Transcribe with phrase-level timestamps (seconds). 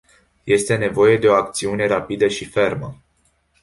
[0.47, 3.01] Este nevoie de o acțiune rapidă și fermă.